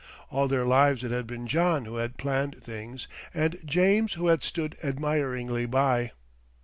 All 0.31 0.47
their 0.47 0.65
lives 0.65 1.03
it 1.03 1.11
had 1.11 1.27
been 1.27 1.45
John 1.45 1.85
who 1.85 1.97
had 1.97 2.17
planned 2.17 2.63
things, 2.63 3.07
and 3.35 3.59
James 3.63 4.13
who 4.13 4.29
had 4.29 4.41
stood 4.41 4.75
admiringly 4.83 5.67
by. 5.67 6.13